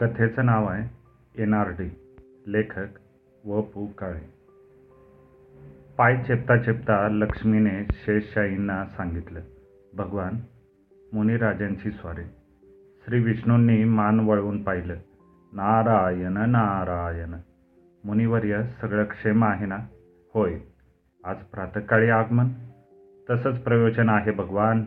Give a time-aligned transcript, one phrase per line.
[0.00, 0.88] कथेचं नाव आहे
[1.42, 1.90] N R D.
[2.46, 2.86] लेखक
[3.44, 4.32] व पु काळे
[5.98, 9.40] पाय चेपता चेपता लक्ष्मीने शेषशाहींना सांगितलं.
[9.96, 10.32] भगवान
[11.12, 12.22] मुनिराजांची स्वारी.
[13.04, 14.94] श्री विष्णूंनी मान वळवून पाहिलं.
[15.52, 17.34] नारायण नारायण.
[18.04, 19.78] मुनिवर्य सगळं क्षेम आहे ना?
[20.34, 20.58] होय.
[21.24, 22.48] आज प्रातःकाळी आगमन?
[23.30, 24.84] तसंच प्रयोजन आहे भगवान.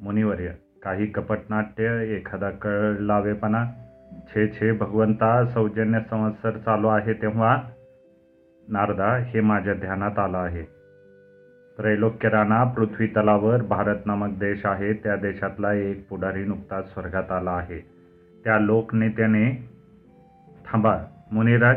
[0.00, 0.48] मुनिवर्य
[0.82, 3.81] काही कपटनाट्य एखादा कळ लावेपणा
[4.12, 7.62] छे छे भगवंता सौजन्य संवत्सर चालू आहे तेव्हा
[8.68, 10.62] नारदा हे माझ्या ध्यानात आलं आहे.
[11.78, 17.50] त्रैलोक्य राणा पृथ्वी तलावर भारत नामक देश आहे त्या देशातला एक पुढारी नुकताच स्वर्गात आला
[17.50, 17.78] आहे.
[18.44, 19.68] त्या लोकनेत्याने
[20.66, 20.98] थांबा
[21.32, 21.76] मुनिराज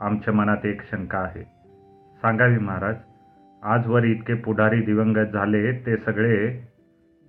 [0.00, 1.42] आमच्या मनात एक शंका आहे.
[2.22, 2.96] सांगावी महाराज
[3.62, 6.64] आजवर इतके पुढारी दिवंगत झाले ते सगळे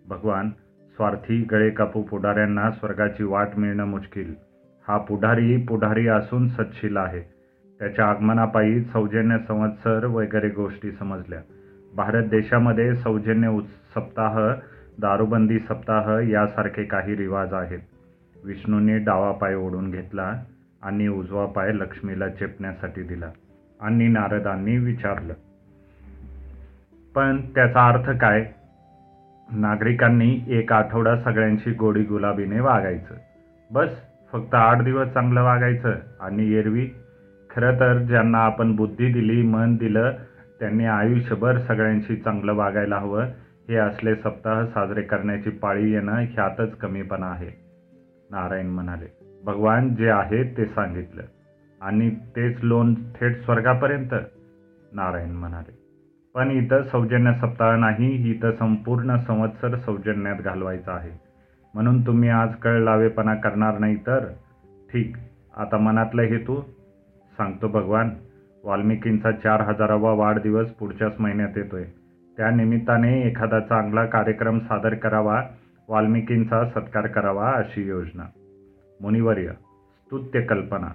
[0.07, 0.49] भगवान
[0.95, 4.46] स्वार्थी गळे कापू पुढाऱ्यांना स्वर्गाची वाट मिळणं मुश्किल.
[4.87, 7.21] हा पुढारी पुढारी असून सच्छील आहे.
[7.79, 11.39] त्याच्या आगमनापायी सौजन्य संवत्सर वगैरे गोष्टी समजल्या.
[11.95, 14.39] भारत देशामध्ये सौजन्य उत् सप्ताह
[14.99, 17.79] दारूबंदी सप्ताह यासारखे काही रिवाज आहेत.
[18.45, 20.33] विष्णूने डावा पाय ओढून घेतला
[20.81, 23.29] आणि उजवा पाय लक्ष्मीला चेपण्यासाठी दिला
[23.81, 25.33] आणि नारदांनी विचारलं
[27.15, 28.45] पण त्याचा अर्थ काय?
[29.49, 33.15] नागरिकांनी एक आठवडा सगळ्यांशी गोडी गुलाबीने वागायचं.
[33.71, 33.89] बस
[34.31, 35.95] फक्त आठ दिवस चांगलं वागायचं.
[36.19, 36.89] आणि एरवी
[37.49, 40.11] खरं तर ज्यांना आपण बुद्धी दिली मन दिलं
[40.59, 43.23] त्यांनी आयुष्यभर सगळ्यांशी चांगलं वागायला हवं.
[43.69, 47.49] हे असले सप्ताह साजरे करण्याची पाळी येणं ह्यातच कमीपणा आहे.
[48.31, 51.21] नारायण म्हणाले भगवान जे आहे ते सांगितलं.
[51.81, 54.13] आणि तेच लोन थेट स्वर्गापर्यंत?
[54.91, 55.77] नारायण म्हणाले
[56.35, 61.26] पण इथं सौजन्य सप्ताह नाही इथं संपूर्ण संवत्सर सौजन्यात घालवायचं आहे.
[61.77, 64.25] म्हणून तुम्ही आज कळलावेपणा करणार नाही तर?
[64.93, 65.15] ठीक
[65.57, 66.61] आता मनातला हेतू?
[67.37, 68.09] सांगतो भगवान
[68.63, 71.83] वाल्मिकींचा चार हजारावा वाढदिवस पुढच्याच महिन्यात येतोय.
[72.37, 75.43] त्यानिमित्ताने एखादा चांगला कार्यक्रम सादर करावा
[75.89, 78.23] वाल्मिकींचा सत्कार करावा अशी योजना.
[79.01, 80.87] मुनिवर्य स्तुत्य कल्पना.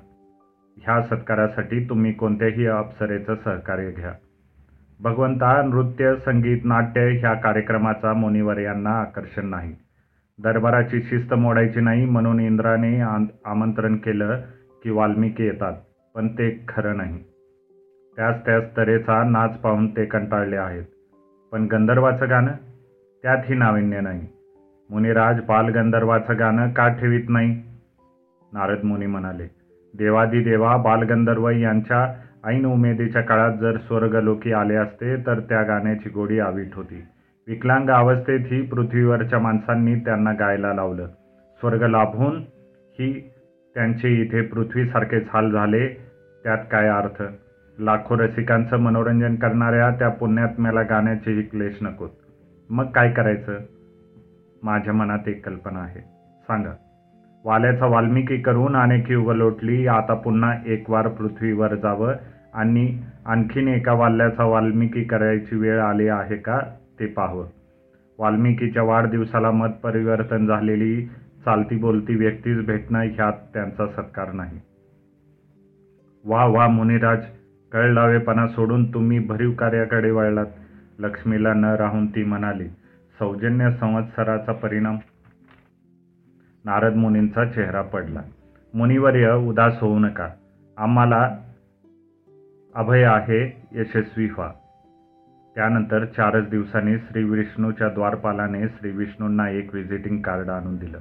[0.76, 4.12] ह्या सत्कारासाठी तुम्ही कोणत्याही अप्सरेचं सहकार्य घ्या.
[5.00, 9.74] भगवंता नृत्य संगीत नाट्य ह्या कार्यक्रमाचा मुनिवर्यांना आकर्षण नाही.
[10.42, 13.00] दरबाराची शिस्त मोडायची नाही म्हणून इंद्राने
[13.44, 14.40] आमंत्रण केलं
[14.82, 15.72] की वाल्मिकी येतात
[16.14, 17.18] पण ते खरं नाही.
[18.16, 20.84] त्याच त्याच तऱ्हेचा नाच पाहून ते कंटाळले आहेत.
[21.52, 22.52] पण गंधर्वाचं गाणं?
[23.22, 24.26] त्यातही नाविन्य नाही.
[24.90, 27.62] मुनिराज बालगंधर्वाचं गाणं का ठेवीत नाही?
[28.52, 29.46] नारद मुनी म्हणाले
[29.94, 32.06] देवादिदेवा बालगंधर्व यांच्या
[32.44, 37.02] ऐन उमेदीच्या काळात जर स्वर्गलोकी आले असते तर त्या गाण्याची गोडी आवीट होती.
[37.48, 41.06] विकलांग अवस्थेत ही पृथ्वीवरच्या माणसांनी त्यांना गायला लावलं.
[41.60, 42.36] स्वर्ग लाभून
[42.98, 43.30] ही
[43.74, 45.88] त्यांचे इथे पृथ्वीसारखेच हाल झाले
[46.44, 47.22] त्यात काय अर्थ?
[47.78, 52.10] लाखो रसिकांचं मनोरंजन करणाऱ्या त्या पुण्यात्म्याला गाण्याचेही क्लेश नकोत
[52.70, 53.58] मग काय करायचं?
[54.62, 56.00] माझ्या मनात एक कल्पना आहे.
[56.42, 56.70] सांगा.
[57.44, 62.12] वाल्याचा वाल्मिकी करून अनेक युग लोटली आता पुन्हा एक वार पृथ्वीवर जावं.
[62.54, 66.60] आणि आणखीन एका वाल्याचा वाल्मिकी करायची वेळ आली आहे का?
[67.02, 67.46] ते पाहावं
[68.18, 71.06] वाल्मिकीच्या वाढदिवसाला मत परिवर्तन झालेली
[71.44, 74.60] चालती बोलती व्यक्तीच भेटणं ह्यात त्यांचा सत्कार नाही.
[76.24, 77.24] वा वा मुनिराज
[77.72, 80.46] कळलावेपणा सोडून तुम्ही भरीव कार्याकडे वळलात.
[80.98, 82.68] लक्ष्मीला न राहून ती म्हणाली
[83.18, 84.96] सौजन्य संवत्सराचा परिणाम.
[86.64, 88.20] नारद मुनींचा चेहरा पडला.
[88.74, 90.28] मुनिवर्य उदास होऊ नका.
[90.76, 91.38] आम्हाला
[92.74, 94.52] अभय आहे यशस्वी व्हा.
[95.54, 100.98] त्यानंतर चारच दिवसांनी श्री विष्णूच्या द्वारपालाने श्री विष्णूंना एक व्हिजिटिंग कार्ड आणून दिलं.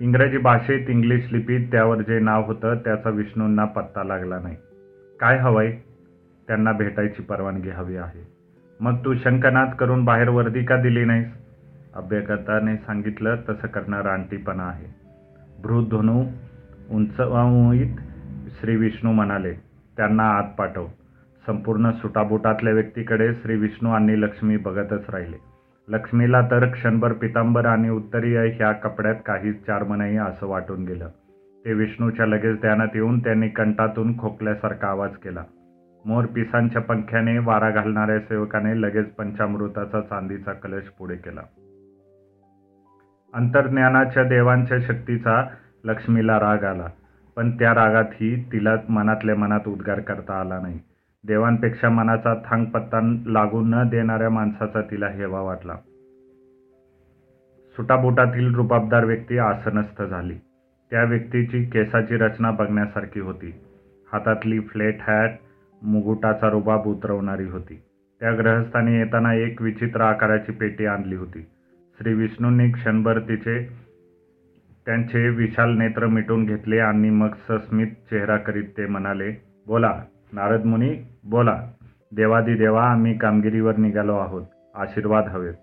[0.00, 4.56] इंग्रजी भाषेत इंग्लिश लिपीत त्यावर जे नाव होतं त्याचा विष्णूंना पत्ता लागला नाही.
[5.20, 5.76] काय हवंय?
[6.48, 8.32] त्यांना भेटायची परवानगी हवी आहे.
[8.80, 11.28] मग तू शंकनाद करून बाहेर वर्दी का दिली नाहीस?
[11.94, 14.94] अभ्यकर्ताने सांगितलं तसं करणं रानटीपणा आहे.
[15.62, 16.24] भ्रूधनु
[16.90, 17.96] उंचवळीत
[18.60, 19.52] श्री विष्णू म्हणाले
[19.96, 20.86] त्यांना आत पाठव.
[21.46, 25.36] संपूर्ण सुटाबुटातल्या व्यक्तीकडे श्री विष्णू आणि लक्ष्मी बघतच राहिले.
[25.88, 31.08] लक्ष्मीला तर क्षणभर पितांबर आणि उत्तरीय ह्या कपड्यात काहीच चार्म नाही असं वाटून गेलं.
[31.64, 35.44] ते विष्णूच्या लगेच ध्यानात येऊन त्यांनी कंठातून खोकल्यासारखा आवाज केला.
[36.04, 41.40] मोर पिसांच्या पंख्याने वारा घालणाऱ्या सेवकाने लगेच पंचामृताचा चांदीचा कलश पुढे केला.
[43.34, 45.44] अंतर्ज्ञानाच्या देवांच्या शक्तीचा
[45.84, 46.86] लक्ष्मीला राग आला
[47.36, 50.78] पण त्या रागातही तिला मनातल्या मनात उद्गार करता आला नाही.
[51.26, 55.74] देवांपेक्षा मनाचा थांगपत्ता लागू न देणाऱ्या माणसाचा तिला हेवा वाटला.
[57.76, 60.34] सुटाबुटातील रुबाबदार व्यक्ती आसनस्थ झाली.
[60.90, 63.52] त्या व्यक्तीची केसाची रचना बघण्यासारखी होती.
[64.12, 65.30] हातातली फ्लेट हॅट
[65.82, 67.82] मुगुटाचा रुबाब उतरवणारी होती.
[68.20, 71.46] त्या ग्रहस्थाने येताना एक विचित्र आकाराची पेटी आणली होती.
[71.98, 73.68] श्री विष्णूंनी क्षणभर तिचे
[74.86, 79.32] त्यांचे विशाल नेत्र मिटून घेतले आणि मग सस्मित चेहरा करीत ते म्हणाले
[79.66, 80.90] बोला नारद मुनी
[81.24, 81.56] बोला
[82.16, 84.42] देवादिदेवा आम्ही कामगिरीवर निघालो आहोत.
[84.74, 85.54] आशीर्वाद हवेत.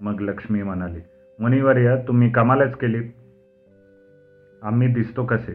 [0.00, 1.00] मग लक्ष्मी म्हणाली
[1.38, 3.12] मुनिवर्य तुम्ही कमालच केलीत
[4.62, 5.52] आम्ही दिसतो कसे?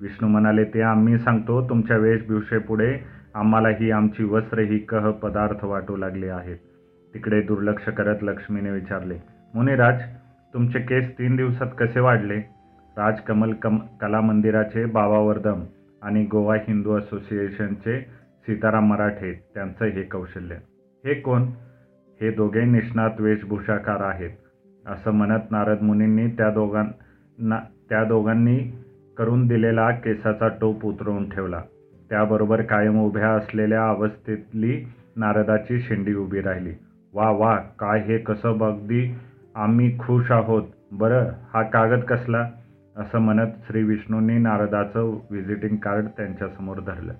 [0.00, 2.96] विष्णू म्हणाले ते आम्ही सांगतो तुमच्या वेशभूषेपुढे
[3.34, 6.56] आम्हाला ही आमची वस्त्र ही कह पदार्थ वाटू लागले आहेत.
[7.14, 9.18] तिकडे दुर्लक्ष करत लक्ष्मीने विचारले
[9.54, 10.00] मुनिराज
[10.54, 12.38] तुमचे केस तीन दिवसात कसे वाढले?
[12.96, 15.60] राजकमल कम कला मंदिराचे बाबा वर्दम
[16.04, 18.00] आणि गोवा हिंदू असोसिएशनचे
[18.46, 20.54] सीताराम मराठे त्यांचं हे कौशल्य.
[21.04, 21.42] हे कोण?
[22.20, 24.30] हे दोघे निष्णात वेशभूषाकार आहेत
[24.86, 27.58] असं म्हणत नारद मुनींनी त्या दोघांना
[27.88, 28.58] त्या दोघांनी
[29.18, 31.62] करून दिलेला केसाचा टोप उतरवून ठेवला.
[32.10, 34.84] त्याबरोबर कायम उभ्या असलेल्या अवस्थेतली
[35.16, 36.72] नारदाची शेंडी उभी राहिली.
[37.14, 39.14] वा वा काय हे कसं अगदी
[39.54, 40.62] आम्ही खुश आहोत.
[40.92, 41.24] बरं
[41.54, 42.50] हा कागद कसला?
[42.96, 47.12] असं म्हणत श्री विष्णूंनी नारदाचं व्हिजिटिंग कार्ड त्यांच्यासमोर धरलं.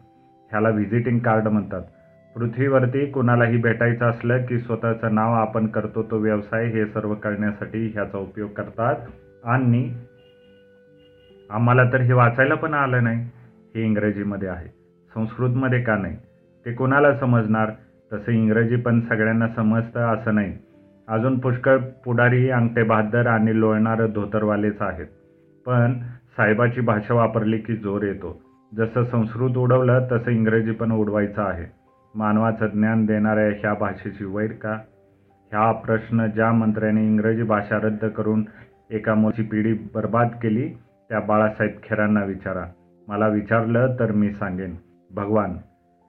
[0.50, 1.82] ह्याला व्हिजिटिंग कार्ड म्हणतात.
[2.37, 8.19] पृथ्वीवरती कुणालाही भेटायचं असलं की स्वतःचं नाव आपण करतो तो व्यवसाय हे सर्व करण्यासाठी ह्याचा
[8.19, 8.97] उपयोग करतात.
[9.44, 9.94] आणि
[11.50, 13.29] आम्हाला तर हे वाचायला पण आलं नाही.
[13.75, 14.69] हे इंग्रजीमध्ये आहे.
[15.15, 16.17] संस्कृतमध्ये का नाही?
[16.67, 17.71] ते कोणाला समजणार?
[18.12, 20.59] तसं इंग्रजी पण सगळ्यांना समजतं असं नाही.
[21.09, 25.06] अजून पुष्कळ पुढारी अंगठे बहादर आणि लोळणारं धोतरवालेच आहेत.
[25.66, 25.99] पण
[26.37, 28.43] साहेबाची भाषा वापरली की जोर येतो.
[28.76, 31.66] जसं संस्कृत उडवलं तसं इंग्रजी पण उडवायचं आहे.
[32.14, 34.72] मानवाचं ज्ञान देणाऱ्या ह्या भाषेची वैर का?
[35.52, 38.44] ह्या प्रश्न ज्या मंत्र्याने इंग्रजी भाषा रद्द करून
[38.90, 40.69] एका मोठी पिढी बर्बाद केली
[41.08, 42.64] त्या बाळासाहेब खेरांना विचारा.
[43.08, 44.76] मला विचारलं तर मी सांगेन.
[45.14, 45.56] भगवान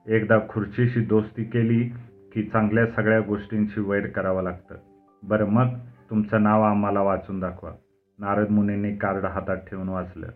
[0.08, 1.92] एकदा खुर्चीशी दोस्ती केली
[2.34, 4.74] की चांगल्या सगळ्या गोष्टींशी वैर करावं लागतं.
[5.22, 5.68] बरं मग
[6.10, 7.70] तुमचं नाव आम्हाला वाचून दाखवा.
[8.18, 10.26] नारद मुनींनी कार्ड हातात ठेवून वाचलं.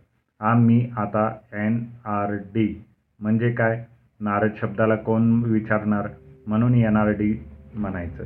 [0.41, 2.85] आम्ही आता एन आर डी
[3.21, 3.85] म्हणजे काय?
[4.21, 6.09] नारद शब्दाला कोण विचारणार?
[6.47, 8.25] म्हणून एन आर डी म्हणायचं.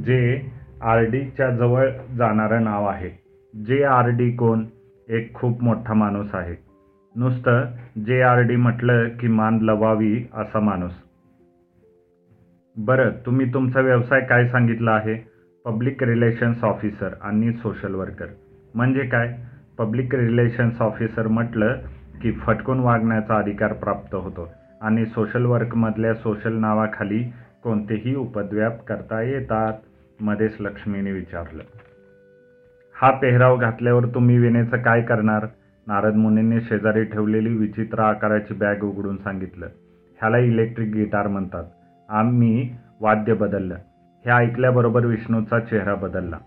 [0.00, 0.46] जे
[0.82, 3.10] आर डीच्या जवळ जाणारं नाव आहे.
[3.64, 4.64] जे आर डी कोण?
[5.08, 6.56] एक खूप मोठा माणूस आहे.
[7.16, 7.64] नुसतं
[8.06, 10.92] जे आर डी म्हटलं की मान लवावी असा माणूस.
[12.76, 15.28] बरं तुम्ही तुमचा व्यवसाय काय सांगितला आहे?
[15.64, 18.26] पब्लिक रिलेशन्स ऑफिसर आणि सोशल वर्कर
[18.74, 19.36] म्हणजे काय?
[19.78, 21.76] पब्लिक रिलेशन्स ऑफिसर म्हटलं
[22.22, 27.24] की फटकून वागण्याचा अधिकार प्राप्त होतो आणि सोशल वर्कमधल्या सोशल नावाखाली
[27.64, 29.72] कोणतेही उपद्व्याप करता येतात
[30.20, 31.62] मध्येच लक्ष्मीने विचारलं.
[33.02, 35.46] हा पेहराव घातल्यावर तुम्ही विनेचं काय करणार?
[35.86, 39.66] नारद मुनींनी शेजारी ठेवलेली विचित्र आकाराची बॅग उघडून सांगितलं.
[40.20, 41.64] ह्याला इलेक्ट्रिक गिटार म्हणतात.
[42.08, 42.70] आम्ही
[43.00, 43.74] वाद्य बदललं.
[44.24, 46.38] हे ऐकल्याबरोबर विष्णूचा चेहरा बदलला.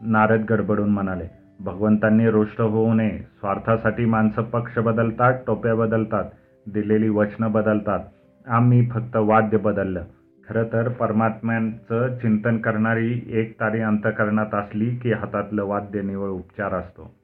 [0.00, 3.18] नारद गडबडून म्हणाले भगवंतांनी रुष्ट होऊ नये.
[3.18, 6.24] स्वार्थासाठी माणसं पक्ष बदलतात टोप्या बदलतात
[6.66, 7.98] दिलेली वचनं बदलतात.
[8.46, 10.04] आम्ही फक्त वाद्य बदललं.
[10.48, 17.14] खरं तर परमात्म्यांचं चिंतन करणारी एक तारी अंतकरणात असली की हातातलं वाद्य निवळ उपचार असतो.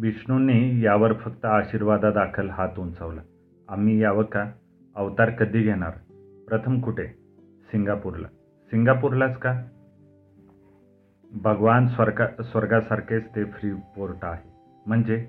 [0.00, 3.20] विष्णूंनी यावर फक्त आशीर्वादादाखल हात उंचावला.
[3.68, 4.44] आम्ही यावं का?
[4.96, 5.90] अवतार कधी घेणार?
[6.48, 7.04] प्रथम कुठे?
[7.70, 8.26] सिंगापूरला.
[8.70, 9.62] सिंगापूरलाच का?
[11.34, 14.50] भगवान स्वर्गा स्वर्गासारखेच ते फ्री पोर्ट आहे.
[14.86, 15.26] म्हणजे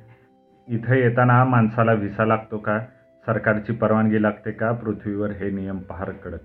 [0.68, 2.80] इथं येताना माणसाला व्हिसा लागतो का?
[3.26, 4.72] सरकारची परवानगी लागते का?
[4.72, 6.40] पृथ्वीवर हे नियम पार कडक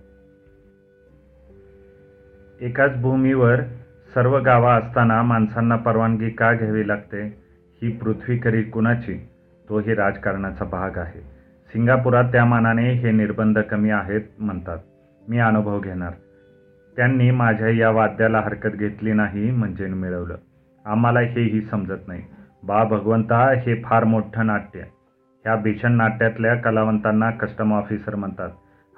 [2.61, 3.61] एकाच भूमीवर
[4.15, 7.23] सर्व गावा असताना माणसांना परवानगी का घ्यावी लागते?
[7.83, 9.29] ही पृथ्वी करी कुणाची
[9.69, 11.21] तोही राजकारणाचा भाग आहे.
[11.73, 14.79] सिंगापुरात त्या मानाने हे निर्बंध कमी आहेत म्हणतात.
[15.29, 16.13] मी अनुभव घेणार.
[16.97, 20.37] त्यांनी माझ्या या वाद्याला हरकत घेतली नाही म्हणजे मिळवलं.
[20.85, 22.23] आम्हाला हेही समजत नाही.
[22.63, 24.81] बा भगवंता हे फार मोठं नाट्य
[25.45, 28.51] ह्या भीषण नाट्यातल्या कलावंतांना कस्टम ऑफिसर म्हणतात.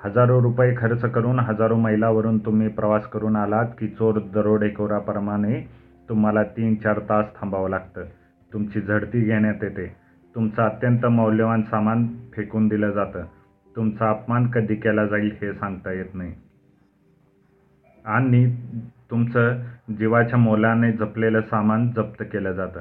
[0.05, 5.61] हजारो रुपये खर्च करून हजारो मैलावरून तुम्ही प्रवास करून आलात की चोर दरोडेखोराप्रमाणे
[6.09, 8.05] तुम्हाला तीन चार तास थांबावं लागतं.
[8.53, 9.97] तुमची झडती घेण्यात येते.
[10.35, 13.25] तुमचं अत्यंत मौल्यवान सामान फेकून दिलं जातं.
[13.77, 16.33] तुमचा अपमान कधी केला जाईल हे सांगता येत नाही.
[18.07, 18.57] आणि
[19.11, 19.53] तुमचं
[19.99, 22.81] जीवाच्या मोलाने जपलेलं सामान जप्त केलं जातं.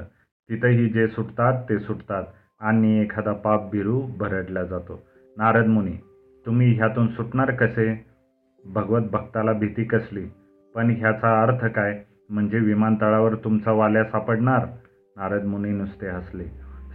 [0.50, 2.24] तिथंही जे सुटतात ते सुटतात
[2.60, 5.02] आणि एखादा पाप बिरू भरडला जातो.
[5.36, 5.96] नारद मुनी
[6.46, 8.06] तुम्ही ह्यातून सुटणार कसे?
[8.64, 10.26] भगवत भक्ताला भीती कसली?
[10.74, 12.02] पण ह्याचा अर्थ काय?
[12.30, 14.66] म्हणजे विमानतळावर तुमचा वाल्या सापडणार?
[15.16, 16.44] नारद मुनी नुसते हसले.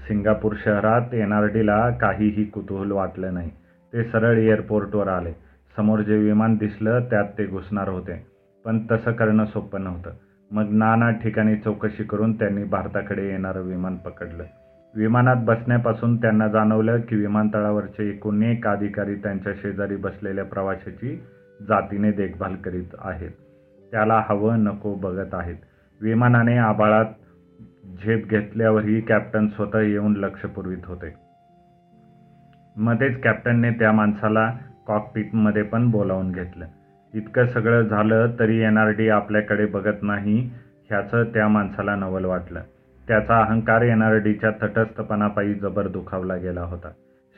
[0.07, 3.49] सिंगापूर शहरात एन आर डीला काहीही कुतूहल वाटलं नाही.
[3.93, 5.50] ते सरळ एअरपोर्टवर आले.
[5.77, 8.27] समोर जे विमान दिसलं त्यात ते घुसणार होते.
[8.65, 10.11] पण तसं करणं सोपं नव्हतं.
[10.51, 14.43] मग नाना ठिकाणी चौकशी करून त्यांनी भारताकडे येणारं विमान पकडलं.
[14.95, 21.23] विमानात बसण्यापासून त्यांना जाणवलं की विमानतळावरचे एकूण एक अधिकारी त्यांच्या शेजारी बसलेल्या प्रवाशाची
[21.67, 23.31] जातीने देखभाल करीत आहेत.
[23.91, 25.55] त्याला हवं नको बघत आहेत.
[26.01, 27.05] विमानाने आबाळात
[28.03, 31.13] झेप घेतल्यावरही कॅप्टन स्वतः येऊन लक्ष पुरवित होते.
[32.77, 34.53] मध्येच कॅप्टनने त्या माणसाला
[34.87, 36.65] कॉकपिटमध्ये पण बोलावून घेतलं.
[37.13, 40.51] इतकं सगळं झालं तरी एन आर डी आपल्याकडे बघत नाही
[40.89, 42.61] ह्याचं त्या माणसाला नवल वाटलं.
[43.07, 46.89] त्याचा अहंकार एन आर डीच्या तटस्थपणापायी जबर दुखावला गेला होता.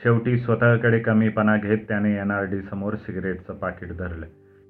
[0.03, 4.25] शेवटी स्वतःकडे कमीपणा घेत त्याने एन आर डी समोर सिगरेटचं पाकिट धरलं.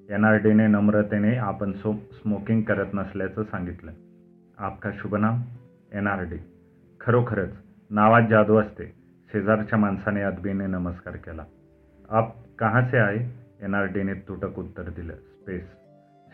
[0.09, 3.91] एन आर डीने नम्रतेने आपण सो स्मोकिंग करत नसल्याचं सांगितलं.
[4.57, 5.41] आपका शुभनाम
[5.93, 6.37] एन आर डी.
[7.01, 7.53] खरोखरच
[7.89, 8.93] नावात जादू असते.
[9.33, 11.43] शेजारच्या माणसाने अदबीने नमस्कार केला.
[12.13, 13.29] आप कहाँ से आए?
[13.61, 15.13] एन आर डीने तुटक उत्तर दिलं.
[15.13, 15.63] स्पेस.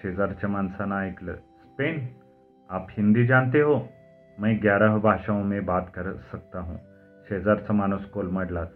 [0.01, 1.33] शेजारच्या माणसानं ऐकलं.
[1.33, 2.07] स्पेन?
[2.69, 3.89] आप हिंदी जानते हो?
[4.39, 6.79] मैं ग्यारह भाषाओं में बात कर सकता हूँ.
[7.29, 8.69] शेजारचा माणूस कोलमडलाच.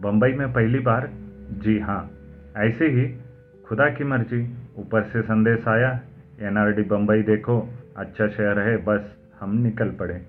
[0.00, 1.10] बम्बई में पहली बार?
[1.50, 2.10] जी हाँ.
[2.56, 3.20] ऐसे ही
[3.68, 6.00] खुदा की मर्ज़ी, ऊपर से संदेश आया.
[6.40, 7.68] एन आर डी बम्बई देखो.
[7.96, 10.26] अच्छा शहर है, बस हम निकल पड़े.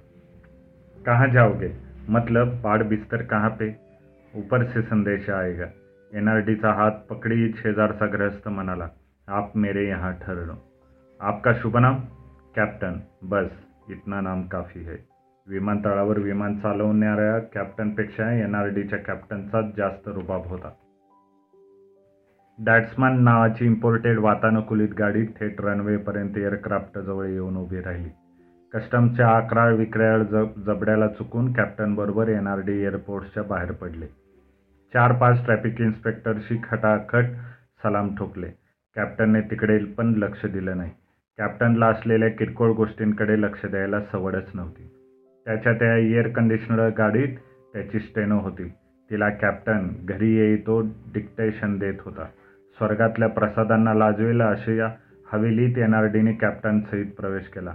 [1.05, 1.75] कहाँ जाओगे?
[2.09, 3.75] मतलब बाढ़ बिस्तर कहाँ पे?
[4.35, 5.69] ऊपर से संदेश आएगा.
[6.13, 8.87] एन आर डीचा हात पकडी शेजारचा ग्रस्त म्हणाला
[9.27, 10.53] आप मेरे यहाँ ठहरो
[11.19, 11.99] आपका शुभ नाम?
[12.55, 12.93] कॅप्टन.
[13.23, 13.47] बस
[13.89, 14.95] इतना नाम काफी है.
[15.47, 20.69] विमानतळावर विमान चालवणाऱ्या कॅप्टनपेक्षा एन आर डीच्या कॅप्टनचाच जास्त रुबाब होता.
[22.59, 28.09] डॅट्समॅन नावाची इम्पोर्टेड वातानुकूलित गाडी थेट रनवेपर्यंत एअरक्राफ्टजवळ येऊन उभी राहिली.
[28.73, 34.24] कस्टमच्या अकरा विक्राळ जब जबड्याला चुकून कॅप्टनबरोबर एन आर डी एअरपोर्टच्या बाहेर पडले.
[34.93, 37.23] चार पाच ट्रॅफिक इन्स्पेक्टरशी खटाखट
[37.83, 38.47] सलाम ठोकले.
[38.95, 40.91] कॅप्टनने तिकडे पण लक्ष दिलं नाही.
[41.37, 44.89] कॅप्टनला असलेल्या किरकोळ गोष्टींकडे लक्ष द्यायला सवडच नव्हती.
[45.45, 47.27] त्याच्या त्या एअर कंडिशनर गाडीत
[47.73, 48.71] त्याची स्टेनो होती.
[49.09, 50.81] तिला कॅप्टन घरी येई तो
[51.13, 52.25] डिक्टेशन देत होता.
[52.77, 54.91] स्वर्गातल्या प्रसादांना लाजवेल अशी या
[55.33, 57.71] हवेलीत एन आर डीने कॅप्टनसहित प्रवेश केला.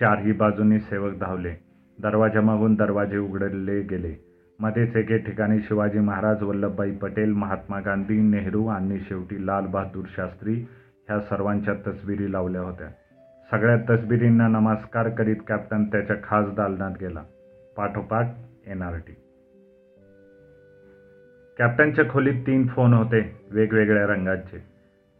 [0.00, 1.54] चारही बाजूनी सेवक धावले.
[2.02, 4.25] दरवाजामागून दरवाजे उघडले गेले.
[4.60, 10.52] मध्येच एके ठिकाणी शिवाजी महाराज वल्लभभाई पटेल महात्मा गांधी नेहरू आणि शेवटी लालबहादूर शास्त्री
[11.08, 12.86] ह्या सर्वांच्या तसबिरी लावल्या होत्या.
[13.50, 17.22] सगळ्या तसबिरींना नमस्कार करीत कॅप्टन त्याच्या खास दालनात गेला.
[17.76, 18.26] पाठोपाठ
[18.66, 19.12] एन आर टी.
[21.58, 24.64] कॅप्टनच्या खोलीत तीन फोन होते वेगवेगळ्या रंगाचे.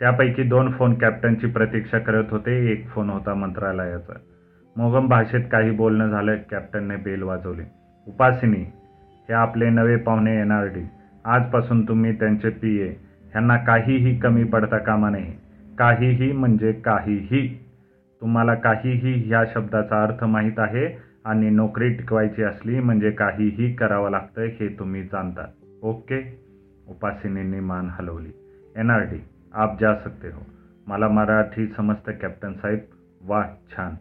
[0.00, 4.12] त्यापैकी दोन फोन कॅप्टनची प्रतीक्षा करत होते एक फोन होता मंत्रालयाचा.
[4.76, 7.62] मोगम भाषेत काही बोलणं झालं कॅप्टनने बेल वाजवली.
[8.06, 8.64] उपासिनी
[9.28, 10.88] हे आपले नवे पाहुणे एन आर डी.
[11.24, 12.88] आजपासून तुम्ही त्यांचे पी ए.
[13.24, 15.34] ह्यांना काहीही कमी पडता कामा नये.
[15.78, 17.58] काहीही म्हणजे काहीही.
[18.20, 24.42] तुम्हाला काहीही ह्या शब्दाचा अर्थ माहीत आहे आणि नोकरी टिकवायची असली म्हणजे काहीही करावं लागतं
[24.42, 25.46] हे तुम्ही जाणता
[25.82, 26.42] ओके?
[26.88, 28.30] उपासिनींनी मान हलवली.
[28.76, 30.46] एन आर डी आप जा सकते हो.
[30.86, 32.78] मला मराठी समजतं कॅप्टन साहेब.
[33.26, 33.44] वा
[33.76, 33.94] छान.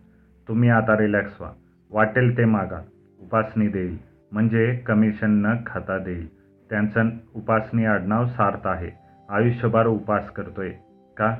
[0.47, 1.51] तुम्ही आता रिलॅक्स व्हा.
[1.91, 2.81] वाटेल ते मागा.
[3.21, 3.97] उपासनी देईल
[4.35, 6.29] म्हणजे कमिशन न खाता देईल.
[6.69, 8.89] त्यांचं उपासनी आडनाव सार्थ आहे.
[9.29, 10.69] आयुष्यभर उपास करतोय.
[11.17, 11.35] का?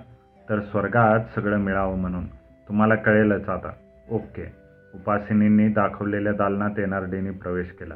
[0.50, 2.26] तर स्वर्गात सगळं मिळावं म्हणून.
[2.68, 3.72] तुम्हाला कळेलच आता.
[4.10, 4.52] ओके.
[4.94, 7.96] उपासिनींनी दाखवलेल्या दालनात एन आर डीने प्रवेश केला.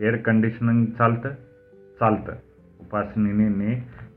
[0.00, 1.28] एअर कंडिशनिंग चालतं?
[2.00, 2.32] चालतं.
[2.80, 3.74] उपासनिनींनी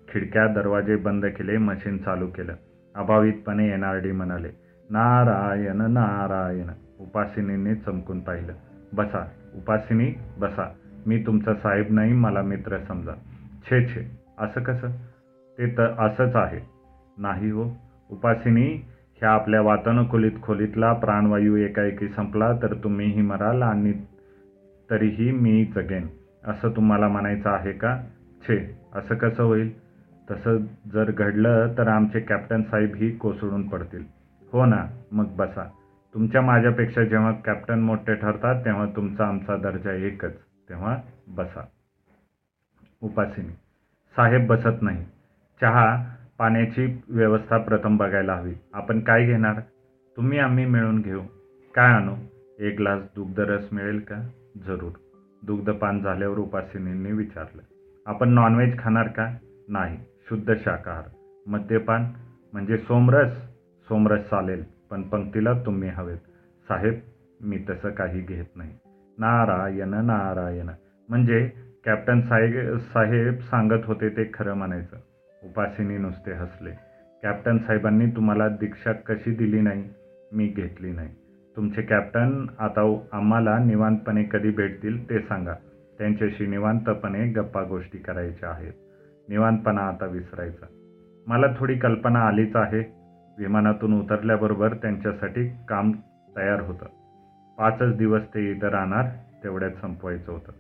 [0.10, 2.54] खिडक्या दरवाजे बंद केले मशीन चालू केलं.
[2.96, 4.50] अभावितपणे एन आर डी म्हणाले
[4.90, 6.68] नारायण नारायण.
[7.00, 8.54] उपासिनींनी चमकून पाहिलं.
[8.94, 9.32] बसा.
[9.56, 10.74] उपासिनी बसा.
[11.08, 13.12] मी तुमचा साहेब नाही मला मित्र समजा.
[13.64, 14.18] छे छे.
[14.40, 14.90] असं कसं?
[15.58, 16.60] ते तर असंच आहे.
[17.18, 17.78] नाही हो.
[18.12, 18.74] उपासिनी
[19.18, 23.94] ह्या आपल्या वातानुकूलित खोलीतला प्राणवायू एकाएकी संपला तर तुम्हीही मराल आणि
[24.90, 26.08] तरीही मी जगेन.
[26.46, 28.02] असं तुम्हाला म्हणायचं आहे का?
[28.42, 28.78] छे.
[28.96, 29.80] असं कसं होईल?
[30.32, 30.58] तसं
[30.94, 34.04] जर घडलं तर आमचे कॅप्टन साहेबही कोसळून पडतील.
[34.54, 34.86] हो ना.
[35.12, 35.70] मग बसा.
[36.14, 40.34] तुमच्या माझ्यापेक्षा जेव्हा कॅप्टन मोठे ठरतात तेव्हा तुमचा आमचा दर्जा एकच.
[40.70, 40.98] तेव्हा
[41.28, 41.66] बसा.
[43.02, 43.54] उपासिनी.
[44.16, 45.06] साहेब बसत नाही.
[45.62, 48.54] चहा पाण्याची व्यवस्था प्रथम बघायला हवी.
[48.74, 49.60] आपण काय घेणार?
[50.18, 51.22] तुम्ही आम्ही मिळून घेऊ.
[51.76, 52.16] काय आणू?
[52.60, 54.16] एक ग्लास दुग्धरस मिळेल का?
[54.66, 54.92] जरूर.
[55.44, 57.62] दुग्धपान झाल्यावर उपासिनींनी विचारलं.
[58.06, 59.36] आपण नॉनव्हेज खाणार का?
[59.70, 59.98] नाही.
[60.30, 61.04] शुद्ध शाकाहार.
[61.48, 62.06] मद्यपान
[62.54, 63.34] म्हणजे सोमरस?
[63.88, 64.79] सोमरस चालेल.
[64.92, 66.18] पण पंक्तीला तुम्ही हवेत.
[66.70, 66.94] साहेब
[67.42, 68.70] मी तसं काही घेत नाही.
[69.18, 70.70] नारायण नारायण.
[71.10, 71.52] म्हणजे
[71.86, 74.96] कॅप्टन साहेब साहेब सांगत होते ते खरं म्हणायचं.
[75.44, 76.72] उपासिनी नुसते हसले.
[77.24, 79.84] कॅप्टन साहेबांनी तुम्हाला दीक्षा कशी दिली नाही?
[80.32, 81.10] मी घेतली नाही.
[81.56, 85.54] तुमचे कॅप्टन आता आम्हाला निवांतपणे कधी भेटतील ते सांगा.
[85.98, 88.74] त्यांच्याशी निवांतपणे गप्पा गोष्टी करायच्या आहेत.
[89.30, 90.66] निवांतपणा आता विसरायचा.
[91.28, 92.99] मला थोडी कल्पना आलीच आहे.
[93.40, 95.92] विमानातून उतरल्याबरोबर त्यांच्यासाठी काम
[96.38, 96.86] तयार होतं.
[97.58, 99.06] पाचच दिवस ते इथं राहणार
[99.44, 100.52] तेवढ्यात संपवायचं होतं.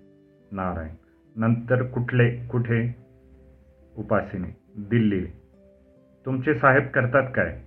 [0.51, 0.95] नारायण
[1.35, 2.95] नंतर कुठले कुठे?
[3.97, 5.25] उपासिनी दिल्ली.
[6.25, 7.61] तुमचे साहेब करतात काय?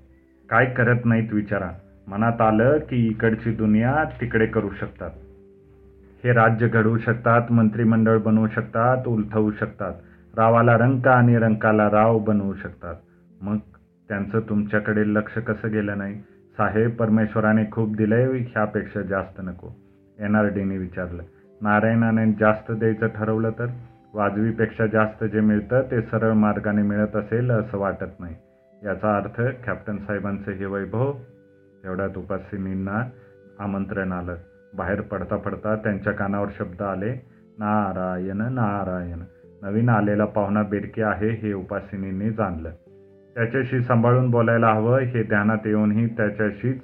[0.48, 1.70] काय करत नाहीत विचारा.
[2.08, 5.10] मनात आलं की इकडची दुनिया तिकडे करू शकतात.
[6.24, 9.92] हे राज्य घडवू शकतात मंत्रिमंडळ बनवू शकतात उलथवू शकतात.
[10.36, 12.94] रावाला रंका आणि रंकाला राव बनवू शकतात.
[13.42, 13.56] मग
[14.12, 16.14] त्यांचं तुमच्याकडे लक्ष कसं गेलं नाही?
[16.58, 19.68] साहेब परमेश्वराने खूप दिलंय ह्यापेक्षा जास्त नको.
[20.18, 21.22] एन आर डीने विचारलं.
[21.62, 23.66] नारायणाने जास्त द्यायचं ठरवलं तर?
[24.14, 28.34] वाजवीपेक्षा जास्त जे मिळतं ते सरळ मार्गाने मिळत असेल असं वाटत नाही.
[28.84, 31.12] याचा अर्थ कॅप्टन साहेबांचं हे वैभव
[31.84, 33.10] एवढ्यात उपासिनींना
[33.58, 34.34] आमंत्रण आलं.
[34.76, 37.12] बाहेर पडता पडता त्यांच्या कानावर शब्द आले
[37.58, 39.18] नारायण नारायण.
[39.62, 42.70] नवीन आलेला पाहुणा बेडके आहे हे उपासिनींनी जाणलं.
[43.36, 46.80] त्याच्याशी सांभाळून बोलायला हवं हे ध्यानात येऊनही त्याच्याशीच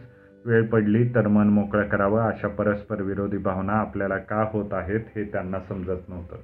[0.47, 5.25] वेळ पडली तर मन मोकळं करावं अशा परस्पर विरोधी भावना आपल्याला का होत आहेत हे
[5.25, 6.37] त्यांना समजत नव्हतं.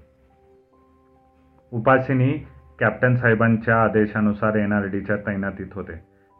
[1.73, 2.33] उपासिनी
[2.79, 5.93] कॅप्टन साहेबांच्या आदेशानुसार एन आर डीच्या तैनातीत होते.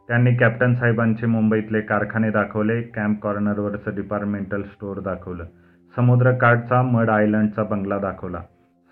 [0.09, 5.45] त्यांनी कॅप्टन साहेबांचे मुंबईतले कारखाने दाखवले कॅम्प कॉर्नरवरचं डिपार्टमेंटल स्टोअर दाखवलं
[5.93, 8.41] समुद्रकाठचा मड आयलंडचा बंगला दाखवला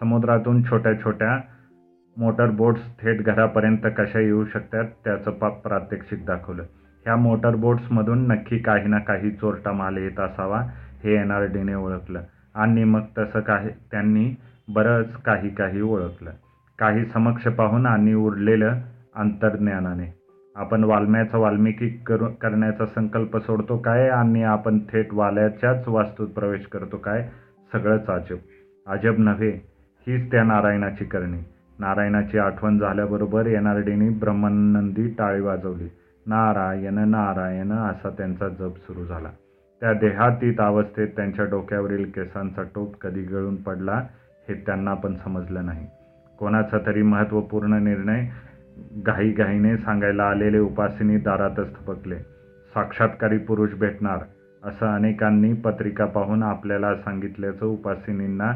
[0.01, 1.37] समुद्रातून छोट्या छोट्या
[2.17, 6.63] मोटर बोट्स थेट घरापर्यंत कशा येऊ शकतात त्याचं पा प्रात्यक्षिक दाखवलं.
[7.05, 10.61] ह्या मोटर बोट्समधून नक्की काही ना काही चोरटा माल येत असावा
[11.03, 12.21] हे एन आर डीने ओळखलं.
[12.55, 14.35] आणि मग तसं काही त्यांनी
[14.67, 16.31] बरंच काही काही ओळखलं.
[16.79, 18.75] काही समक्ष पाहून आणि उरलेलं
[19.15, 20.13] अंतर्ज्ञानाने.
[20.55, 24.09] आपण वाल्म्याचा वाल्मिकी करू करण्याचा संकल्प सोडतो काय?
[24.09, 27.29] आणि आपण थेट वाल्याच्याच वास्तूत प्रवेश करतो काय?
[27.73, 28.37] सगळंच अजब
[28.87, 29.49] अजब नव्हे
[30.07, 31.52] हीच त्या नारायणाची करणी.
[31.79, 35.87] नारायणाची आठवण झाल्याबरोबर एन आर डीने ब्रह्मानंदी टाळी वाजवली.
[36.25, 39.29] नारायण नारायण असा त्यांचा जप सुरू झाला.
[39.81, 43.95] त्या देहातीत अवस्थेत त्यांच्या डोक्यावरील केसांचा टोप कधी गळून पडला
[44.49, 45.87] हे त्यांना पण समजलं नाही.
[46.39, 48.27] कोणाचा तरी महत्त्वपूर्ण निर्णय
[49.05, 52.19] घाईघाईने सांगायला आलेले उपासिनी दारातच थपकले
[52.73, 54.19] साक्षात्कारी पुरुष भेटणार
[54.63, 58.51] असं अनेकांनी पत्रिका पाहून आपल्याला सांगितल्याचं उपासिनींना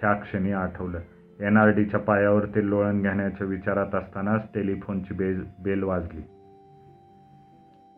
[0.00, 0.98] ह्या क्षणी आठवलं.
[1.40, 6.22] एन आर डीच्या पायावर ते लोळण घेण्याच्या विचारात असतानाच टेलिफोनची बेल बेल वाजली.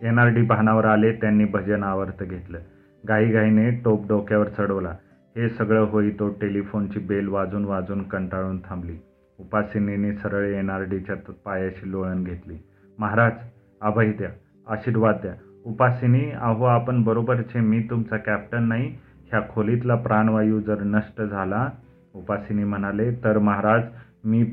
[0.08, 2.58] एन आर डी भानावर आले त्यांनी भजन आवर्त घेतलं.
[3.04, 4.94] घाईघाईने टोप डोक्यावर चढवला.
[5.36, 8.96] हे सगळं होई तो टेलिफोनची बेल वाजून वाजून कंटाळून थांबली.
[9.38, 12.58] उपासिनीने सरळ एन आर डीच्या पायाशी लोळण घेतली.
[12.98, 13.32] महाराज
[13.80, 14.28] अभय द्या
[14.68, 15.34] आशीर्वाद द्या.
[15.66, 18.94] उपासिनी अहो आपण बरोबरचे मी तुमचा कॅप्टन नाही.
[19.30, 21.68] ह्या खोलीतला प्राणवायू जर नष्ट झाला
[22.14, 23.82] उपासिनी म्हणाले तर महाराज
[24.24, 24.52] मी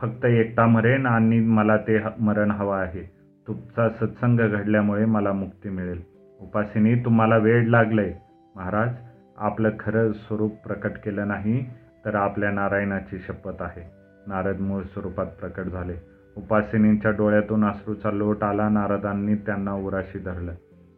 [0.00, 3.10] फक्त एकटा मरेन आणि मला ते मरण हवं आहे.
[3.46, 6.02] तुमचा सत्संग घडल्यामुळे मला मुक्ती मिळेल.
[6.40, 8.14] उपासिनी तुम्हाला वेळ लागलंय.
[8.56, 8.88] महाराज
[9.36, 11.66] आपलं खरं स्वरूप प्रकट केलं नाही
[12.04, 13.82] तर आपल्या नारायणाची शपथ आहे.
[14.26, 15.94] नारद मूळ स्वरूपात प्रकट झाले.
[16.36, 18.68] उपासिनींच्या डोळ्यातून अश्रूचा लोट आला.
[18.68, 20.52] नारदांनी त्यांना उराशी धरलं.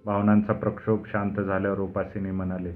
[0.06, 2.72] भावनांचा प्रक्षोभ शांत झाल्यावर उपासिनी म्हणाले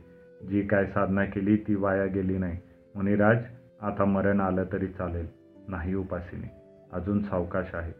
[0.50, 2.56] जी काय साधना केली ती वाया गेली नाही.
[2.96, 3.38] मुनिराज
[3.82, 5.26] आता मरण आलं तरी चालेल.
[5.68, 6.48] नाही उपासिनी.
[6.92, 7.92] अजून सावकाश आहे.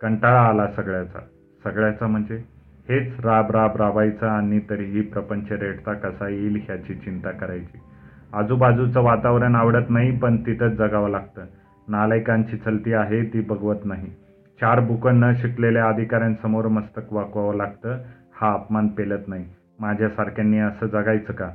[0.00, 1.18] कंटाळा आला सगळ्याचा.
[1.64, 2.36] सगळ्याचा म्हणजे
[2.88, 7.78] हेच राब राब राबायचं आणि तरीही प्रपंच रेटता कसा येईल ह्याची चिंता करायची.
[8.32, 11.44] आजूबाजूचं वातावरण आवडत नाही पण तिथंच जगावं लागतं.
[11.88, 14.06] नालायकांची चलती आहे ती बघवत नाही.
[14.60, 17.98] चार बुकं न शिकलेल्या अधिकाऱ्यांसमोर मस्तक वाकवावं लागतं
[18.34, 19.44] हा अपमान पेलत नाही.
[19.78, 21.50] माझ्यासारख्यांनी असं जगायचं का?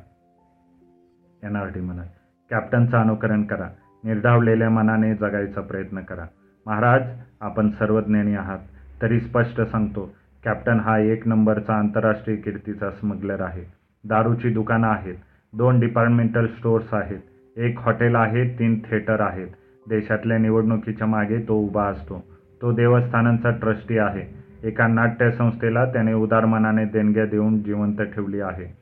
[1.44, 2.02] एन आर डी म्हणा
[2.50, 3.68] कॅप्टनचं अनुकरण करा.
[4.04, 6.26] निर्धावलेल्या मनाने जगायचा प्रयत्न करा.
[6.66, 7.02] महाराज
[7.42, 8.60] आपण सर्वज्ञानी आहात.
[9.02, 13.64] तरी स्पष्ट सांगतो कॅप्टन हा एक नंबरचा आंतरराष्ट्रीय कीर्तीचा स्मगलर आहे.
[14.08, 15.16] दारूची दुकानं आहेत.
[15.54, 17.20] दोन डिपार्टमेंटल स्टोअर्स आहेत.
[17.58, 19.48] एक हॉटेल आहे तीन थिएटर आहेत.
[19.90, 22.24] देशातल्या निवडणुकीच्या मागे तो उभा असतो.
[22.62, 24.48] तो देवस्थानांचा ट्रस्टी आहे.
[24.68, 28.78] एका नाट्यसंस्थेला त्याने उदार मनाने देणग्या देऊन जिवंत ठेवली आहे.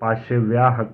[0.00, 0.86] पाचशेव्या हक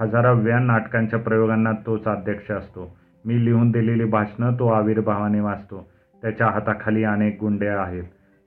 [0.00, 2.96] हजाराव्या नाटकांच्या प्रयोगांना तोच अध्यक्ष असतो.
[3.24, 5.88] मी लिहून दिलेली भाषणं तो आविर्भावाने वाचतो.
[6.22, 8.02] त्याच्या हाताखाली अनेक गुंडे आहेत.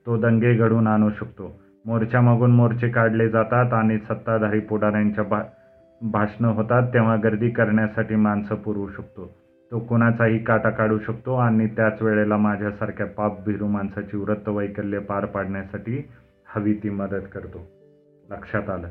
[0.05, 1.59] तो दंगे घडून आणू शकतो.
[1.85, 5.41] मोर्चामागून मोर्चे काढले जातात आणि सत्ताधारी पुढाऱ्यांच्या भा
[6.01, 9.37] भाषणं होतात तेव्हा गर्दी करण्यासाठी माणसं पुरवू शकतो.
[9.71, 15.25] तो कुणाचाही काटा काढू शकतो आणि त्याच वेळेला माझ्यासारख्या पाप भिरू माणसाची व्रत वैकल्य पार
[15.25, 16.09] पाडण्यासाठी
[16.55, 17.67] हवी ती मदत करतो.
[18.29, 18.87] लक्षात आलं.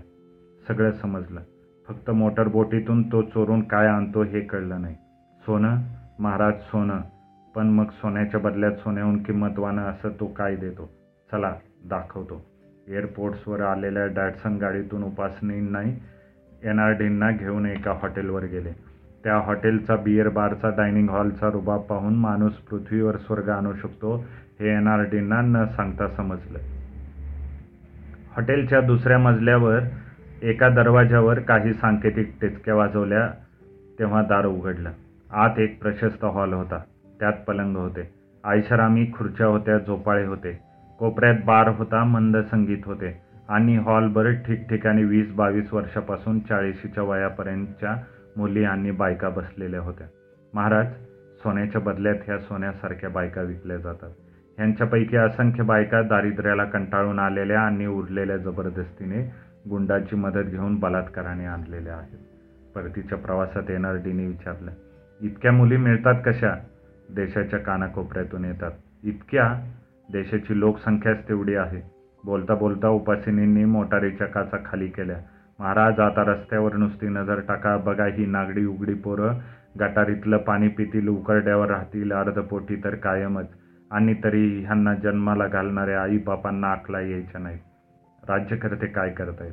[0.68, 1.40] सगळं समजलं.
[1.88, 4.94] फक्त मोटरबोटीतून तो चोरून काय आणतो हे कळलं नाही.
[5.46, 5.77] सोनं?
[6.18, 6.99] महाराज सोनं.
[7.55, 10.90] पण मग सोन्याच्या बदल्यात सोन्याहून किंमतवानं असं तो काय देतो?
[11.33, 11.53] चला
[11.85, 12.46] दाखवतो.
[12.88, 15.96] एअरपोर्ट्सवर आलेल्या डॅटसन गाडीतून उपासनींनाही
[16.62, 18.72] एन आर डींना घेऊन एका हॉटेलवर गेले.
[19.25, 24.25] त्या हॉटेलचा बियर बारचा डायनिंग हॉलचा रुबाब पाहून माणूस पृथ्वीवर स्वर्ग आणू शकतो
[24.61, 26.59] हे एन आर डींना न सांगता समजलं.
[28.37, 29.81] हॉटेलच्या दुसऱ्या मजल्यावर
[30.42, 33.31] एका दरवाजावर काही सांकेतिक टिचक्या वाजवल्या
[33.99, 34.90] तेव्हा दार उघडलं.
[35.31, 36.79] आत एक प्रशस्त हॉल होता.
[37.20, 38.14] त्यात पलंग होते.
[38.44, 40.59] आयशरामी खुर्च्या होत्या झोपाळे होते.
[40.99, 43.20] कोपऱ्यात बार होता मंद संगीत होते.
[43.49, 47.96] आणि हॉलभर ठिकठिकाणी वीस बावीस वर्षापासून चाळीशीच्या वयापर्यंतच्या
[48.37, 50.07] मुली आणि बायका बसलेल्या होत्या.
[50.55, 50.87] महाराज
[51.42, 54.11] सोन्याच्या बदल्यात ह्या सोन्यासारख्या बायका विकल्या जातात.
[54.57, 62.18] ह्यांच्यापैकी असंख्य बायका दारिद्र्याला कंटाळून आलेल्या आणि उरलेल्या जबरदस्तीने गुंडाची मदत घेऊन बलात्काराने आणलेल्या आहेत.
[62.74, 64.70] परतीच्या प्रवासात येणार डीने विचारलं
[65.20, 66.55] इतक्या मुली मिळतात कशा?
[67.11, 68.70] देशाच्या कानाकोपऱ्यातून येतात.
[69.05, 69.55] इतक्या?
[70.12, 71.83] देशाची लोकसंख्याच तेवढी आहे.
[72.24, 75.16] बोलता बोलता उपासिनींनी मोटारीच्या काचा खाली केल्या.
[75.59, 77.76] महाराज आता रस्त्यावर नुसती नजर टाका.
[77.76, 79.35] बघा ही नागडी उघडी पोरं.
[79.81, 83.46] गटारीतलं पाणी पितील उकरड्यावर राहतील अर्धपोटी तर कायमच.
[83.90, 87.59] आणि तरी ह्यांना जन्माला घालणाऱ्या आईबापांना आकला यायच्या नाहीत
[88.28, 89.52] राज्यकर्ते काय करत आहेत?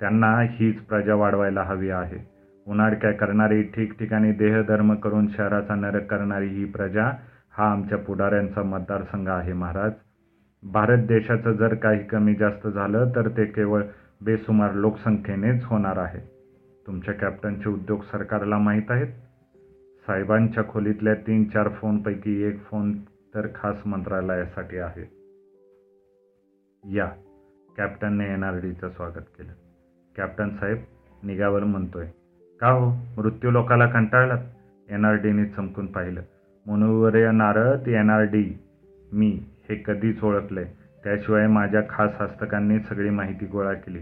[0.00, 2.38] त्यांना हीच प्रजा वाढवायला हवी आहे.
[2.66, 7.10] उन्हाडक्या करणारी ठिकठिकाणी देहधर्म करून शहराचा नरक करणारी ही प्रजा
[7.58, 9.92] हा आमच्या पुढाऱ्यांचा मतदारसंघ आहे महाराज.
[10.62, 13.82] भारत देशाचं जर काही कमी जास्त झालं तर ते केवळ
[14.24, 16.20] बेसुमार लोकसंख्येनेच होणार आहे.
[16.86, 19.06] तुमच्या कॅप्टनचे उद्योग सरकारला माहीत आहेत?
[20.06, 22.92] साहेबांच्या खोलीतल्या तीन चार फोनपैकी एक फोन
[23.34, 25.18] तर खास मंत्रालयासाठी आहे.
[26.94, 27.10] या.
[27.78, 29.52] कॅप्टनने एन आर डीचं स्वागत केलं.
[30.16, 30.78] कॅप्टन साहेब
[31.22, 32.06] निघावर म्हणतोय
[32.60, 32.90] का हो?
[32.90, 34.38] मृत्यू लोकाला कंटाळलात?
[34.90, 36.22] एन आर डीने चमकून पाहिलं.
[36.66, 38.58] मनोवर्य नारद एन आर डी.
[39.12, 40.64] मी हे कधीच ओळखलंय.
[41.04, 44.00] त्याशिवाय माझ्या खास हस्तकांनी सगळी माहिती गोळा केली.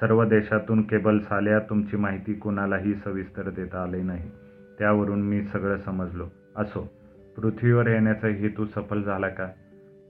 [0.00, 4.30] सर्व देशातून केबल्स आल्या तुमची माहिती कुणालाही सविस्तर देता आली नाही.
[4.78, 6.26] त्यावरून मी सगळं समजलो.
[6.56, 6.92] असो
[7.36, 9.48] पृथ्वीवर येण्याचा हेतू सफल झाला का?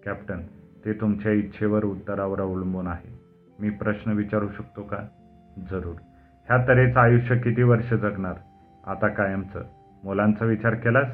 [0.05, 0.39] कॅप्टन
[0.85, 3.21] ते तुमच्या इच्छेवर उत्तरावर अवलंबून आहे.
[3.61, 4.97] मी प्रश्न विचारू शकतो का?
[5.71, 5.95] जरूर.
[6.49, 8.35] ह्या तऱ्हेचं आयुष्य किती वर्ष जगणार?
[8.87, 9.63] आता कायमचं.
[10.05, 11.07] मुलांचा विचार केलास?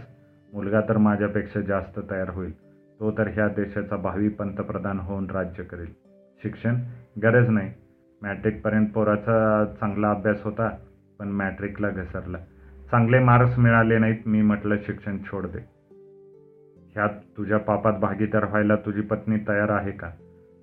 [0.53, 2.53] मुलगा तर माझ्यापेक्षा जास्त तयार होईल.
[3.01, 5.93] तो तर ह्या देशाचा भावी पंतप्रधान होऊन राज्य करेल.
[6.43, 6.75] शिक्षण?
[7.23, 7.73] गरज नाही.
[8.23, 10.77] मॅट्रिकपर्यंत पोराचा चांगला अभ्यास होता
[11.19, 12.39] पण मॅट्रिकला घसरला.
[12.91, 15.70] चांगले मार्क्स मिळाले नाहीत मी म्हटलं शिक्षण छोड दे.
[16.95, 20.11] ह्यात तुझ्या पापात भागीदार व्हायला तुझी पत्नी तयार आहे का?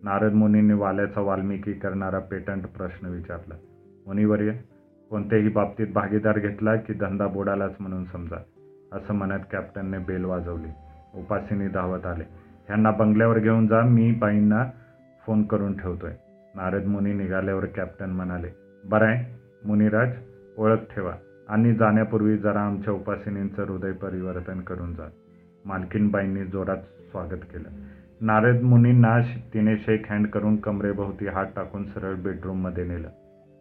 [0.04, 3.56] नारद मुनींनी वाल्याचा वाल्मिकी करणारा पेटंट प्रश्न विचारला.
[4.08, 4.52] मुनिवर्य
[5.10, 8.38] कोणत्याही बाबतीत भागीदार घेतला की धंदा बुडालाच म्हणून समजा?
[8.92, 10.70] असं म्हणत कॅप्टनने बेल वाजवली.
[11.16, 12.24] उपासिनी धावत आले.
[12.68, 14.66] ह्यांना बंगल्यावर घेऊन जा मी बाईंना
[15.26, 16.12] फोन करून ठेवतोय.
[16.56, 18.48] नारद मुनी निघाल्यावर कॅप्टन म्हणाले
[18.86, 20.10] बरं आहे मुनिराज
[20.58, 21.14] ओळख ठेवा
[21.50, 25.08] आणि जाण्यापूर्वी जरा आमच्या उपासिनींचं हृदय परिवर्तन करून जा.
[25.68, 26.78] मालकीनबाईंनी जोरात
[27.12, 27.70] स्वागत केलं.
[28.22, 29.22] नारद मुनींना
[29.54, 33.10] तिने शेक हँड करून कमरेभोवती हात टाकून सरळ बेडरूममध्ये नेलं.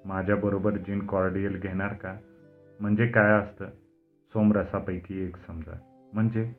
[0.05, 2.17] माझ्याबरोबर जीन कॉर्डियल घेणार का?
[2.81, 3.65] म्हणजे काय असतं?
[4.33, 5.79] सोमरसापैकी एक समजा.
[6.13, 6.53] म्हणजे?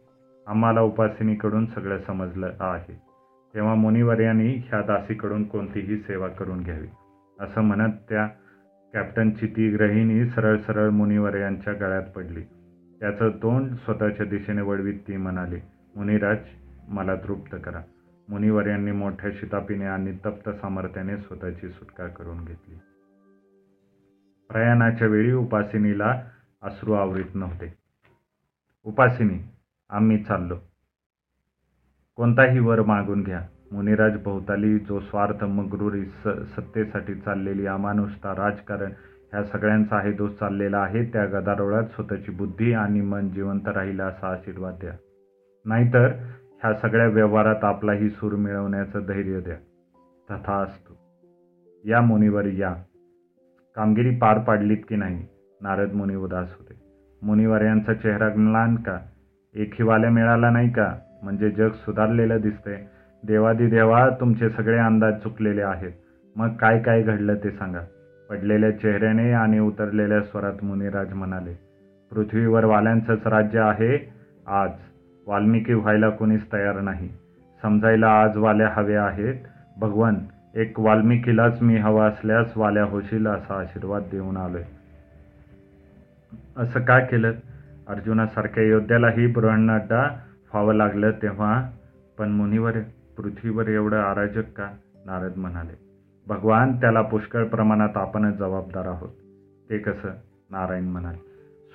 [0.48, 3.02] आम्हाला उपासिनीकडून सगळं समजलं आहे.
[3.56, 6.88] तेव्हा मुनिवर्यांनी ह्या दासीकडून कोणतीही सेवा करून घ्यावी.
[7.40, 8.28] असं म्हणत त्या
[8.94, 12.42] कॅप्टनची ती ग्रहिणी सरळ सरळ मुनिवर्यांच्या गळ्यात पडली.
[13.00, 15.60] त्याचं तोंड स्वतःच्या दिशेने वळवीत ती म्हणाली
[15.96, 16.38] मुनिराज
[16.88, 17.82] मला तृप्त करा.
[18.30, 22.76] मुनिवर्यांनी मोठ्या शितापीने आणि तप्त सामर्थ्याने स्वतःची सुटका करून घेतली.
[24.50, 26.24] प्रयाणाच्या वेळी उपासिनीला
[26.62, 27.74] अश्रू आवरीत नव्हते.
[28.84, 29.40] उपासिनी
[29.90, 30.56] आम्ही चाललो.
[32.16, 33.48] कोणताही वर मागून घ्या.
[33.72, 38.92] मुनिराज भोवताली जो स्वार्थ मगरुरी स सत्तेसाठी चाललेली अमानुषता राजकारण
[39.34, 41.04] ह्या सगळ्यांचा दोष चाललेला आहे.
[41.04, 44.92] त्या गदारोळात स्वतःची बुद्धी आणि मन जिवंत राहील असा आशीर्वाद द्या.
[45.66, 46.06] नाहीतर
[46.64, 49.56] ह्या सगळ्या व्यवहारात आपलाही सूर मिळवण्याचं धैर्य द्या.
[50.32, 50.98] तथा असतो.
[51.86, 52.76] या मुनीवर या.
[53.76, 55.26] कामगिरी पार पाडलीत की नाही?
[55.62, 56.74] नारद मुनी उदास होते.
[57.22, 59.00] मुनिवर्यांचा चेहरा म्लान का?
[59.56, 60.96] एक हिवाल्या मिळाला नाही का?
[61.24, 62.90] म्हणजे जग सुधारलेलं दिसते
[63.28, 65.92] देवादी देवा तुमचे सगळे अंदाज चुकलेले आहेत.
[66.36, 67.80] मग काय काय घडलं ते सांगा.
[68.30, 71.54] पडलेल्या चेहऱ्याने आणि उतरलेल्या स्वरात मुनिराज म्हणाले
[72.12, 74.14] पृथ्वीवर वाल्यांचंच राज्य आहे.
[74.48, 74.70] आज
[75.28, 77.10] वाल्मिकी व्हायला कोणीच तयार नाही.
[77.62, 79.36] समजायला आज वाल्या हव्या आहेत.
[79.78, 80.16] भगवान
[80.56, 84.64] एक वाल्मिकीलाच मी हवा असल्यास वाल्या होशील असा आशीर्वाद देऊन आलोय.
[86.58, 87.32] असं काय केलं?
[87.88, 90.02] अर्जुनासारख्या योद्ध्यालाही बृहन्नाड्डा
[90.54, 91.70] व्हावं लागलं तेव्हा?
[92.18, 92.72] पण मुनीवर
[93.18, 94.68] पृथ्वीवर एवढं अराजक का?
[95.06, 95.87] नारद म्हणाले.
[96.28, 99.10] भगवान त्याला पुष्कळ प्रमाणात आपणच जबाबदार आहोत.
[99.70, 100.10] ते कसं?
[100.52, 101.18] नारायण म्हणाले.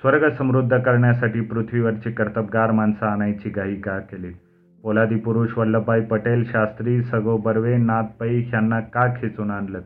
[0.01, 4.33] स्वर्ग समृद्ध करण्यासाठी पृथ्वीवरची कर्तबगार माणसं आणायची घाई का केली?
[4.83, 9.79] पोलादी पुरुष वल्लभभाई पटेल शास्त्री सगो बर्वे नाथ पै ह्यांना का खेचून आणलं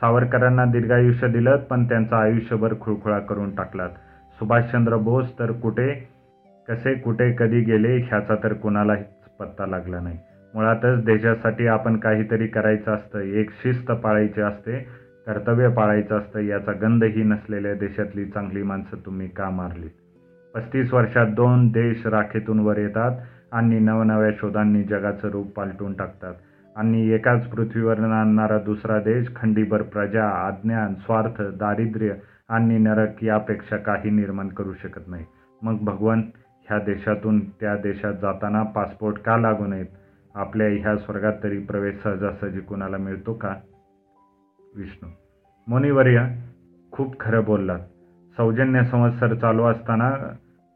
[0.00, 3.90] सावरकरांना दीर्घायुष्य दिलं पण त्यांचं आयुष्यभर खुळखुळा करून टाकलात.
[4.38, 6.08] सुभाषचंद्र बोस तर कुठे
[6.68, 9.04] कसे कुठे कधी गेले ह्याचा तर कुणालाच
[9.40, 10.18] पत्ता लागला नाही.
[10.54, 13.18] मुळातच देशासाठी आपण काहीतरी करायचं असतं.
[13.20, 14.78] एक शिस्त पाळायची असते
[15.26, 16.38] कर्तव्य पाळायचं असतं.
[16.38, 19.88] याचा गंधही नसलेल्या देशातली चांगली माणसं तुम्ही का मारली
[20.54, 23.16] पस्तीस वर्षात दोन देश राखेतून वर येतात
[23.52, 26.34] आणि नवनव्या शोधांनी जगाचं रूप पालटून टाकतात.
[26.76, 32.14] आणि एकाच पृथ्वीवर नांदणारा दुसरा देश खंडीभर प्रजा अज्ञान स्वार्थ दारिद्र्य
[32.48, 35.24] आणि नरक यापेक्षा काही निर्माण करू शकत नाही.
[35.62, 36.22] मग भगवान
[36.68, 39.86] ह्या देशातून त्या देशात जाताना पासपोर्ट का लागू नयेत?
[40.40, 43.54] आपल्या ह्या स्वर्गात तरी प्रवेश सहजासहजी कुणाला मिळतो का?
[44.76, 45.10] विष्णू.
[45.68, 46.26] मुनिवर्य
[46.92, 47.78] खूप खरं बोललात.
[48.36, 50.10] सौजन्य संवत्सर चालू असताना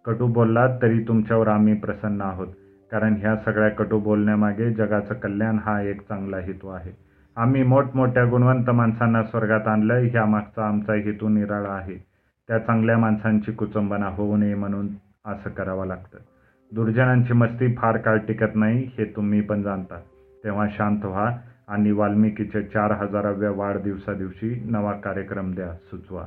[0.04, 2.46] कटू बोललात तरी तुमच्यावर आम्ही प्रसन्न आहोत.
[2.90, 6.92] कारण ह्या सगळ्या कटू बोलण्यामागे जगाचं कल्याण हा एक चांगला हेतू आहे.
[7.36, 12.04] आम्ही मोठमोठ्या गुणवंत माणसांना स्वर्गात आणलं ह्या मागचा आमचा हेतू निराळा आहे.
[12.48, 14.88] त्या चांगल्या माणसांची कुचंबना होऊ नये म्हणून
[15.24, 16.33] असं करावं लागतं.
[16.74, 20.00] दुर्जनांची मस्ती फार काळ टिकत नाही हे तुम्ही पण जाणता.
[20.44, 21.36] तेव्हा शांत व्हा
[21.68, 26.26] आणि वाल्मिकीच्या चार हजाराव्या वाढदिवसादिवशी नवा कार्यक्रम द्या सुचवा.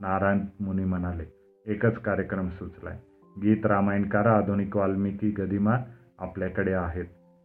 [0.00, 1.24] नारायण मुनी म्हणाले
[1.66, 2.98] एकच कार्यक्रम सुचलाय.
[3.42, 5.76] गीत रामायणकार आधुनिक वाल्मिकी गदिमा
[6.18, 7.04] आपल्याकडे आहेत.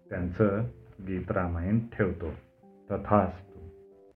[0.09, 0.61] त्यांचं
[1.07, 2.31] गीत रामायण ठेवतो.
[2.91, 3.52] तथास्त